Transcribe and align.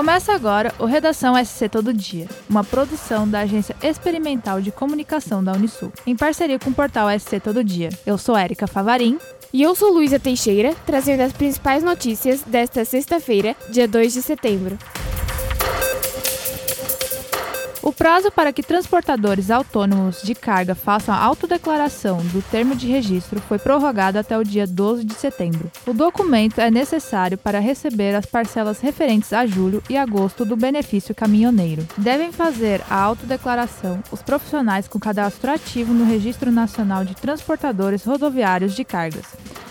Começa 0.00 0.32
agora 0.32 0.72
o 0.78 0.86
Redação 0.86 1.34
SC 1.36 1.68
Todo 1.68 1.92
Dia, 1.92 2.26
uma 2.48 2.64
produção 2.64 3.28
da 3.28 3.40
Agência 3.40 3.76
Experimental 3.82 4.58
de 4.58 4.72
Comunicação 4.72 5.44
da 5.44 5.52
Unisul, 5.52 5.92
em 6.06 6.16
parceria 6.16 6.58
com 6.58 6.70
o 6.70 6.74
portal 6.74 7.08
SC 7.10 7.38
Todo 7.38 7.62
Dia. 7.62 7.90
Eu 8.06 8.16
sou 8.16 8.34
Érica 8.34 8.66
Favarim. 8.66 9.18
E 9.52 9.60
eu 9.62 9.74
sou 9.74 9.92
Luísa 9.92 10.18
Teixeira, 10.18 10.74
trazendo 10.86 11.20
as 11.20 11.34
principais 11.34 11.82
notícias 11.82 12.40
desta 12.42 12.82
sexta-feira, 12.82 13.54
dia 13.68 13.86
2 13.86 14.14
de 14.14 14.22
setembro. 14.22 14.78
O 17.82 17.92
prazo 17.92 18.30
para 18.30 18.52
que 18.52 18.62
transportadores 18.62 19.50
autônomos 19.50 20.20
de 20.22 20.34
carga 20.34 20.74
façam 20.74 21.14
a 21.14 21.18
autodeclaração 21.18 22.18
do 22.26 22.42
termo 22.42 22.76
de 22.76 22.86
registro 22.86 23.40
foi 23.40 23.58
prorrogado 23.58 24.18
até 24.18 24.36
o 24.36 24.44
dia 24.44 24.66
12 24.66 25.02
de 25.02 25.14
setembro. 25.14 25.70
O 25.86 25.94
documento 25.94 26.60
é 26.60 26.70
necessário 26.70 27.38
para 27.38 27.58
receber 27.58 28.14
as 28.14 28.26
parcelas 28.26 28.80
referentes 28.80 29.32
a 29.32 29.46
julho 29.46 29.82
e 29.88 29.96
agosto 29.96 30.44
do 30.44 30.56
benefício 30.56 31.14
caminhoneiro. 31.14 31.86
Devem 31.96 32.30
fazer 32.30 32.82
a 32.90 32.96
autodeclaração 32.96 34.02
os 34.12 34.20
profissionais 34.20 34.86
com 34.86 34.98
cadastro 34.98 35.50
ativo 35.50 35.94
no 35.94 36.04
Registro 36.04 36.52
Nacional 36.52 37.02
de 37.02 37.14
Transportadores 37.14 38.04
Rodoviários 38.04 38.74
de 38.74 38.84
Cargas, 38.84 39.24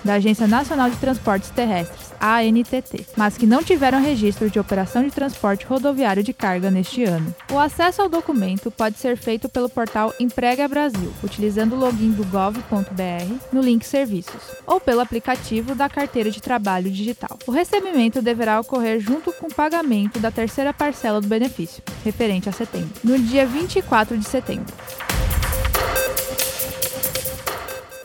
da 0.04 0.16
Agência 0.16 0.48
Nacional 0.48 0.90
de 0.90 0.98
Transportes 0.98 1.52
Terrestres, 1.52 2.09
ANTT, 2.20 3.08
mas 3.16 3.38
que 3.38 3.46
não 3.46 3.64
tiveram 3.64 4.02
registro 4.02 4.50
de 4.50 4.60
operação 4.60 5.04
de 5.04 5.12
transporte 5.12 5.66
rodoviário 5.66 6.24
de 6.24 6.34
carga 6.34 6.70
neste 6.70 7.04
ano. 7.04 7.34
O 7.52 7.58
acesso 7.58 8.02
ao 8.02 8.10
documento 8.10 8.70
pode 8.70 8.98
ser 8.98 9.18
feito 9.18 9.48
pelo 9.50 9.70
portal 9.70 10.14
Emprega 10.20 10.68
Brasil, 10.68 11.14
utilizando 11.24 11.74
o 11.74 11.80
login 11.80 12.12
do 12.12 12.26
gov.br 12.26 13.34
no 13.52 13.62
link 13.62 13.86
Serviços, 13.86 14.42
ou 14.66 14.80
pelo 14.80 15.02
aplicativo 15.02 15.76
da 15.76 15.90
carteira 15.90 16.30
de 16.30 16.42
trabalho 16.42 16.92
digital. 16.92 17.38
O 17.48 17.52
recebimento 17.52 18.22
deverá 18.22 18.60
ocorrer 18.60 19.00
junto 19.00 19.32
com 19.34 19.48
o 19.48 19.54
pagamento 19.54 20.20
da 20.20 20.32
terceira 20.32 20.74
parcela 20.74 21.22
do 21.22 21.28
benefício, 21.28 21.84
referente 22.04 22.50
a 22.50 22.52
setembro, 22.52 22.92
no 23.04 23.18
dia 23.18 23.46
24 23.46 24.18
de 24.18 24.26
setembro. 24.26 24.74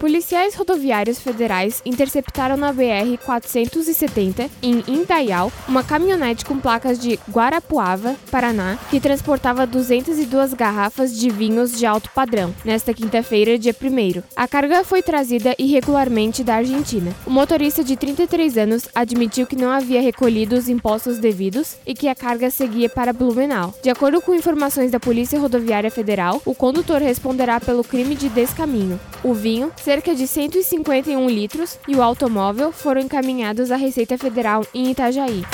Policiais 0.05 0.55
rodoviários 0.55 1.19
federais 1.19 1.81
interceptaram 1.83 2.59
na 2.59 2.75
BR-470, 2.75 4.51
em 4.63 4.85
Indaial, 4.87 5.51
uma 5.67 5.83
caminhonete 5.83 6.45
com 6.45 6.61
placas 6.61 6.99
de 6.99 7.19
Guarapuava, 7.31 8.15
Paraná, 8.31 8.79
que 8.91 9.01
transportava 9.01 9.67
202 9.67 10.53
garrafas 10.53 11.19
de 11.19 11.31
vinhos 11.31 11.79
de 11.79 11.87
alto 11.87 12.11
padrão, 12.11 12.55
nesta 12.67 12.93
quinta-feira, 12.93 13.59
dia 13.59 13.75
1 13.75 14.23
A 14.37 14.47
carga 14.47 14.85
foi 14.85 15.03
trazida 15.03 15.55
irregularmente 15.59 16.45
da 16.45 16.57
Argentina. 16.57 17.11
O 17.25 17.31
motorista 17.31 17.83
de 17.83 17.97
33 17.97 18.59
anos 18.59 18.87
admitiu 18.95 19.47
que 19.47 19.57
não 19.57 19.71
havia 19.71 20.03
recolhido 20.03 20.55
os 20.55 20.69
impostos 20.69 21.17
devidos 21.17 21.77
e 21.87 21.95
que 21.95 22.09
a 22.09 22.15
carga 22.15 22.51
seguia 22.51 22.91
para 22.91 23.15
Blumenau. 23.15 23.73
De 23.83 23.89
acordo 23.89 24.21
com 24.21 24.35
informações 24.35 24.91
da 24.91 25.01
Polícia 25.01 25.41
Rodoviária 25.41 25.91
Federal, 25.91 26.43
o 26.45 26.55
condutor 26.55 27.01
responderá 27.01 27.59
pelo 27.59 27.83
crime 27.83 28.15
de 28.15 28.29
descaminho. 28.29 29.01
O 29.23 29.33
vinho 29.33 29.73
cerca 29.95 30.12
de 30.12 30.27
151 30.27 31.28
litros, 31.28 31.78
e 31.87 31.95
o 31.95 32.03
automóvel 32.03 32.73
foram 32.73 33.00
encaminhados 33.00 33.70
à 33.70 33.77
Receita 33.77 34.19
Federal 34.19 34.67
em 34.75 34.91
Itajaí. 34.91 35.45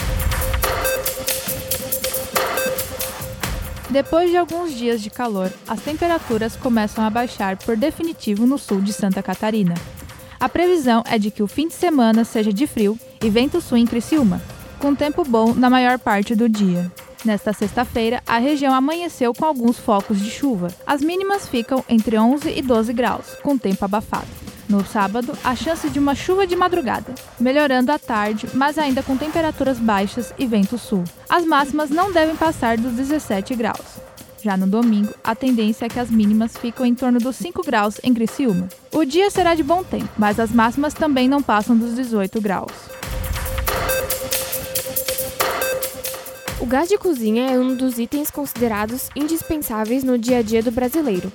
Depois 3.91 4.31
de 4.31 4.39
alguns 4.39 4.75
dias 4.75 5.03
de 5.03 5.11
calor, 5.11 5.53
as 5.69 5.83
temperaturas 5.83 6.57
começam 6.57 7.05
a 7.05 7.11
baixar 7.11 7.59
por 7.59 7.77
definitivo 7.77 8.47
no 8.47 8.57
sul 8.57 8.81
de 8.81 8.95
Santa 8.95 9.23
Catarina. 9.23 9.75
A 10.39 10.49
previsão 10.49 11.05
é 11.07 11.19
de 11.19 11.31
que 11.31 11.43
o 11.43 11.47
fim 11.47 11.69
de 11.69 11.75
semana 11.75 12.25
seja 12.25 12.51
de 12.51 12.67
frio 12.67 12.99
e 13.23 13.29
vento 13.29 13.61
sul 13.61 13.77
em 13.77 13.87
Criciúma, 13.87 14.41
com 14.79 14.95
tempo 14.95 15.23
bom 15.23 15.53
na 15.53 15.69
maior 15.69 15.99
parte 15.99 16.35
do 16.35 16.49
dia. 16.49 16.91
Nesta 17.25 17.53
sexta-feira, 17.53 18.23
a 18.27 18.39
região 18.39 18.73
amanheceu 18.75 19.35
com 19.35 19.45
alguns 19.45 19.79
focos 19.79 20.19
de 20.19 20.31
chuva. 20.31 20.69
As 20.87 21.03
mínimas 21.03 21.47
ficam 21.47 21.85
entre 21.89 22.19
11 22.19 22.51
e 22.51 22.63
12 22.63 22.93
graus, 22.95 23.37
com 23.43 23.59
tempo 23.59 23.85
abafado. 23.85 24.27
No 24.69 24.85
sábado, 24.87 25.37
a 25.45 25.55
chance 25.55 25.91
de 25.91 25.99
uma 25.99 26.15
chuva 26.15 26.47
de 26.47 26.57
madrugada, 26.57 27.15
melhorando 27.39 27.93
à 27.93 27.99
tarde, 27.99 28.49
mas 28.55 28.79
ainda 28.79 29.03
com 29.03 29.17
temperaturas 29.17 29.79
baixas 29.79 30.33
e 30.39 30.47
vento 30.47 30.79
sul. 30.79 31.05
As 31.29 31.45
máximas 31.45 31.91
não 31.91 32.13
devem 32.13 32.37
passar 32.37 32.79
dos 32.79 32.93
17 32.93 33.55
graus. 33.55 34.01
Já 34.43 34.57
no 34.57 34.67
domingo, 34.67 35.13
a 35.23 35.35
tendência 35.35 35.85
é 35.85 35.89
que 35.89 35.99
as 35.99 36.09
mínimas 36.09 36.57
ficam 36.57 36.87
em 36.87 36.95
torno 36.95 37.19
dos 37.19 37.37
5 37.37 37.63
graus 37.63 38.01
em 38.03 38.15
Criciúma. 38.15 38.69
O 38.93 39.05
dia 39.05 39.29
será 39.29 39.55
de 39.55 39.63
bom 39.63 39.85
tempo, 39.85 40.09
mas 40.17 40.41
as 40.41 40.51
máximas 40.51 40.95
também 40.95 41.29
não 41.29 41.43
passam 41.43 41.77
dos 41.77 41.95
18 41.95 42.41
graus. 42.41 43.00
O 46.61 46.67
gás 46.67 46.91
de 46.91 46.99
cozinha 46.99 47.51
é 47.51 47.59
um 47.59 47.75
dos 47.75 47.99
itens 47.99 48.31
considerados 48.31 49.09
indispensáveis 49.17 50.05
no 50.05 50.19
dia 50.19 50.41
a 50.41 50.43
dia 50.43 50.63
do 50.63 50.71
brasileiro. 50.71 51.33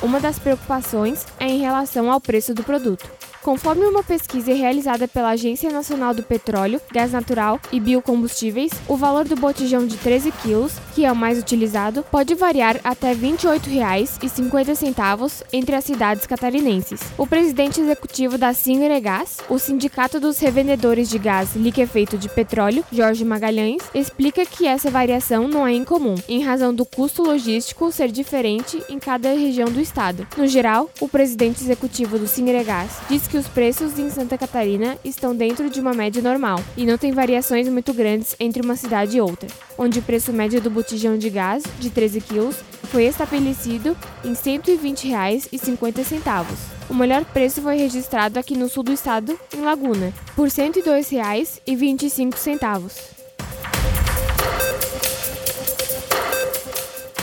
Uma 0.00 0.20
das 0.20 0.38
preocupações 0.38 1.26
é 1.40 1.48
em 1.48 1.58
relação 1.58 2.12
ao 2.12 2.20
preço 2.20 2.54
do 2.54 2.62
produto. 2.62 3.10
Conforme 3.48 3.86
uma 3.86 4.02
pesquisa 4.02 4.52
realizada 4.52 5.08
pela 5.08 5.30
Agência 5.30 5.70
Nacional 5.70 6.12
do 6.12 6.22
Petróleo, 6.22 6.82
Gás 6.92 7.12
Natural 7.12 7.58
e 7.72 7.80
Biocombustíveis, 7.80 8.70
o 8.86 8.94
valor 8.94 9.26
do 9.26 9.36
botijão 9.36 9.86
de 9.86 9.96
13 9.96 10.30
quilos, 10.32 10.74
que 10.94 11.06
é 11.06 11.10
o 11.10 11.16
mais 11.16 11.38
utilizado, 11.38 12.04
pode 12.10 12.34
variar 12.34 12.78
até 12.84 13.14
R$ 13.14 13.16
28,50 13.16 15.44
entre 15.50 15.74
as 15.74 15.84
cidades 15.84 16.26
catarinenses. 16.26 17.00
O 17.16 17.26
presidente 17.26 17.80
executivo 17.80 18.36
da 18.36 18.52
Sinregás, 18.52 19.38
o 19.48 19.58
Sindicato 19.58 20.20
dos 20.20 20.38
Revendedores 20.38 21.08
de 21.08 21.18
Gás 21.18 21.56
Liquefeito 21.56 22.18
de 22.18 22.28
Petróleo, 22.28 22.84
Jorge 22.92 23.24
Magalhães, 23.24 23.80
explica 23.94 24.44
que 24.44 24.66
essa 24.66 24.90
variação 24.90 25.48
não 25.48 25.66
é 25.66 25.72
incomum, 25.72 26.16
em 26.28 26.42
razão 26.42 26.74
do 26.74 26.84
custo 26.84 27.22
logístico 27.22 27.90
ser 27.92 28.12
diferente 28.12 28.82
em 28.90 28.98
cada 28.98 29.30
região 29.30 29.70
do 29.70 29.80
estado. 29.80 30.26
No 30.36 30.46
geral, 30.46 30.90
o 31.00 31.08
presidente 31.08 31.62
executivo 31.62 32.18
do 32.18 32.28
Sinregás 32.28 32.98
diz 33.08 33.26
que 33.26 33.37
os 33.38 33.46
preços 33.46 33.96
em 33.98 34.10
Santa 34.10 34.36
Catarina 34.36 34.98
estão 35.04 35.32
dentro 35.34 35.70
de 35.70 35.80
uma 35.80 35.94
média 35.94 36.20
normal 36.20 36.60
e 36.76 36.84
não 36.84 36.98
tem 36.98 37.12
variações 37.12 37.68
muito 37.68 37.94
grandes 37.94 38.34
entre 38.40 38.60
uma 38.60 38.74
cidade 38.74 39.16
e 39.16 39.20
outra, 39.20 39.48
onde 39.78 40.00
o 40.00 40.02
preço 40.02 40.32
médio 40.32 40.60
do 40.60 40.68
botijão 40.68 41.16
de 41.16 41.30
gás, 41.30 41.62
de 41.78 41.88
13 41.88 42.20
quilos, 42.20 42.56
foi 42.84 43.04
estabelecido 43.04 43.96
em 44.24 44.30
R$ 44.30 44.34
120,50. 44.34 46.46
O 46.90 46.94
melhor 46.94 47.24
preço 47.26 47.62
foi 47.62 47.76
registrado 47.76 48.36
aqui 48.38 48.56
no 48.56 48.68
sul 48.68 48.82
do 48.82 48.92
estado, 48.92 49.38
em 49.56 49.60
Laguna, 49.60 50.12
por 50.34 50.48
R$ 50.48 50.54
102,25. 50.54 53.17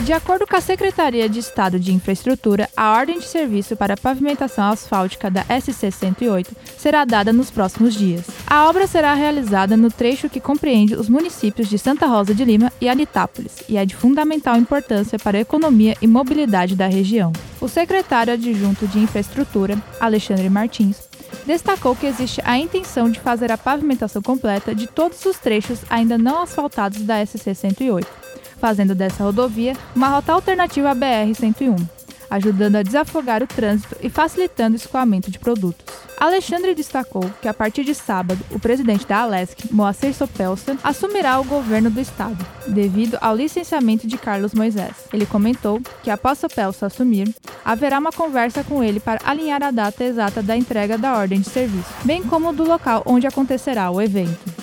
De 0.06 0.14
acordo 0.14 0.46
com 0.46 0.56
a 0.56 0.62
Secretaria 0.62 1.28
de 1.28 1.40
Estado 1.40 1.80
de 1.80 1.92
Infraestrutura, 1.92 2.70
a 2.78 2.92
ordem 2.96 3.18
de 3.18 3.26
serviço 3.26 3.76
para 3.76 3.96
a 3.96 3.98
pavimentação 3.98 4.66
asfáltica 4.66 5.32
da 5.32 5.44
SC 5.60 5.90
108 5.92 6.56
será 6.78 7.04
dada 7.04 7.34
nos 7.34 7.50
próximos 7.50 7.96
dias. 7.96 8.28
A 8.46 8.70
obra 8.70 8.86
será 8.86 9.16
realizada 9.16 9.76
no 9.76 9.90
trecho 9.90 10.30
que 10.30 10.40
compreende 10.40 10.94
os 10.94 11.10
municípios 11.10 11.68
de 11.68 11.80
Santa 11.80 12.06
Rosa 12.06 12.36
de 12.36 12.46
Lima 12.46 12.72
e 12.80 12.88
Anitápolis 12.88 13.64
e 13.68 13.78
é 13.78 13.84
de 13.84 13.96
fundamental 13.96 14.56
importância 14.58 15.18
para 15.18 15.40
a 15.40 15.42
economia 15.42 15.98
e 16.00 16.06
mobilidade 16.06 16.76
da 16.76 16.86
região. 16.86 17.34
O 17.60 17.68
secretário 17.68 18.32
adjunto 18.32 18.88
de 18.88 19.00
Infraestrutura, 19.00 19.76
Alexandre 20.00 20.52
Martins, 20.52 21.02
destacou 21.48 21.96
que 21.96 22.06
existe 22.06 22.40
a 22.46 22.60
intenção 22.60 23.10
de 23.10 23.20
fazer 23.20 23.52
a 23.52 23.58
pavimentação 23.58 24.22
completa 24.22 24.76
de 24.76 24.86
todos 24.86 25.26
os 25.26 25.40
trechos 25.40 25.80
ainda 25.90 26.16
não 26.16 26.44
asfaltados 26.44 27.02
da 27.02 27.26
SC 27.26 27.56
108 27.56 28.36
fazendo 28.66 28.96
dessa 28.96 29.24
rodovia 29.24 29.74
uma 29.96 30.10
rota 30.10 30.34
alternativa 30.34 30.90
à 30.90 30.96
BR-101, 30.96 31.88
ajudando 32.32 32.78
a 32.78 32.82
desafogar 32.82 33.44
o 33.44 33.48
trânsito 33.48 33.96
e 34.02 34.10
facilitando 34.10 34.74
o 34.74 34.76
escoamento 34.76 35.30
de 35.30 35.38
produtos. 35.38 35.86
Alexandre 36.20 36.74
destacou 36.74 37.30
que 37.40 37.48
a 37.48 37.54
partir 37.54 37.84
de 37.84 37.94
sábado, 37.94 38.44
o 38.50 38.58
presidente 38.58 39.06
da 39.06 39.20
Alesc, 39.20 39.72
Moacir 39.72 40.16
Sopelsa, 40.16 40.76
assumirá 40.84 41.40
o 41.40 41.44
governo 41.44 41.92
do 41.92 42.02
estado, 42.02 42.44
devido 42.68 43.20
ao 43.22 43.36
licenciamento 43.36 44.08
de 44.08 44.18
Carlos 44.18 44.56
Moisés. 44.56 44.96
Ele 45.14 45.28
comentou 45.28 45.80
que 46.02 46.10
após 46.10 46.40
Sopelsa 46.40 46.88
assumir, 46.88 47.32
haverá 47.64 48.00
uma 48.00 48.12
conversa 48.12 48.64
com 48.64 48.84
ele 48.84 49.00
para 49.00 49.22
alinhar 49.24 49.62
a 49.62 49.70
data 49.70 50.04
exata 50.04 50.42
da 50.42 50.58
entrega 50.58 50.98
da 50.98 51.16
ordem 51.16 51.40
de 51.40 51.50
serviço, 51.52 51.94
bem 52.04 52.24
como 52.24 52.52
do 52.52 52.68
local 52.68 53.04
onde 53.06 53.28
acontecerá 53.28 53.92
o 53.92 54.02
evento. 54.02 54.55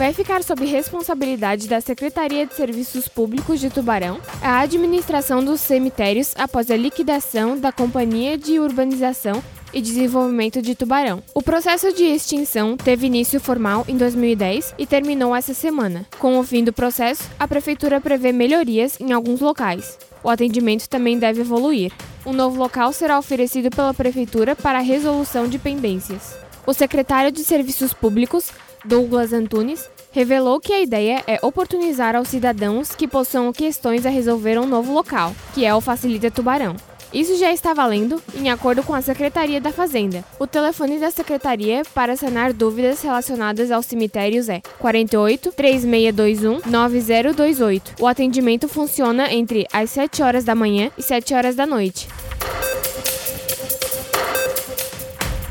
Vai 0.00 0.14
ficar 0.14 0.42
sob 0.42 0.64
responsabilidade 0.64 1.68
da 1.68 1.78
Secretaria 1.78 2.46
de 2.46 2.54
Serviços 2.54 3.06
Públicos 3.06 3.60
de 3.60 3.68
Tubarão 3.68 4.18
a 4.40 4.60
administração 4.60 5.44
dos 5.44 5.60
cemitérios 5.60 6.32
após 6.38 6.70
a 6.70 6.76
liquidação 6.76 7.54
da 7.58 7.70
Companhia 7.70 8.38
de 8.38 8.58
Urbanização 8.58 9.44
e 9.74 9.82
Desenvolvimento 9.82 10.62
de 10.62 10.74
Tubarão. 10.74 11.22
O 11.34 11.42
processo 11.42 11.92
de 11.92 12.04
extinção 12.04 12.78
teve 12.78 13.08
início 13.08 13.38
formal 13.38 13.84
em 13.86 13.98
2010 13.98 14.74
e 14.78 14.86
terminou 14.86 15.36
essa 15.36 15.52
semana. 15.52 16.06
Com 16.18 16.38
o 16.38 16.42
fim 16.42 16.64
do 16.64 16.72
processo, 16.72 17.24
a 17.38 17.46
Prefeitura 17.46 18.00
prevê 18.00 18.32
melhorias 18.32 18.98
em 18.98 19.12
alguns 19.12 19.42
locais. 19.42 19.98
O 20.24 20.30
atendimento 20.30 20.88
também 20.88 21.18
deve 21.18 21.42
evoluir. 21.42 21.92
Um 22.24 22.32
novo 22.32 22.58
local 22.58 22.90
será 22.94 23.18
oferecido 23.18 23.68
pela 23.68 23.92
Prefeitura 23.92 24.56
para 24.56 24.78
a 24.78 24.82
resolução 24.82 25.46
de 25.46 25.58
pendências. 25.58 26.38
O 26.66 26.72
secretário 26.72 27.30
de 27.30 27.44
Serviços 27.44 27.92
Públicos 27.92 28.50
Douglas 28.84 29.32
Antunes, 29.32 29.88
revelou 30.10 30.60
que 30.60 30.72
a 30.72 30.80
ideia 30.80 31.22
é 31.26 31.38
oportunizar 31.42 32.16
aos 32.16 32.28
cidadãos 32.28 32.94
que 32.94 33.08
possuam 33.08 33.52
questões 33.52 34.04
a 34.06 34.10
resolver 34.10 34.58
um 34.58 34.66
novo 34.66 34.92
local, 34.92 35.34
que 35.54 35.64
é 35.64 35.74
o 35.74 35.80
Facilita 35.80 36.30
Tubarão. 36.30 36.76
Isso 37.12 37.36
já 37.36 37.52
está 37.52 37.74
valendo, 37.74 38.22
em 38.36 38.50
acordo 38.50 38.84
com 38.84 38.94
a 38.94 39.02
Secretaria 39.02 39.60
da 39.60 39.72
Fazenda. 39.72 40.24
O 40.38 40.46
telefone 40.46 40.98
da 40.98 41.10
Secretaria 41.10 41.82
para 41.92 42.14
sanar 42.14 42.52
dúvidas 42.52 43.02
relacionadas 43.02 43.72
aos 43.72 43.86
cemitérios 43.86 44.48
é 44.48 44.60
48 44.78 45.50
3621 45.50 46.60
9028. 46.70 47.94
O 48.00 48.06
atendimento 48.06 48.68
funciona 48.68 49.32
entre 49.32 49.66
as 49.72 49.90
7 49.90 50.22
horas 50.22 50.44
da 50.44 50.54
manhã 50.54 50.90
e 50.96 51.02
7 51.02 51.34
horas 51.34 51.56
da 51.56 51.66
noite. 51.66 52.06